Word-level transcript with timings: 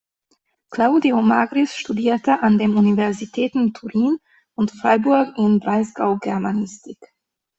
Claudio 0.71 1.21
Magris 1.21 1.75
studierte 1.75 2.41
an 2.41 2.57
den 2.57 2.75
Universitäten 2.75 3.71
Turin 3.75 4.17
und 4.55 4.71
Freiburg 4.71 5.37
im 5.37 5.59
Breisgau 5.59 6.17
Germanistik. 6.17 6.97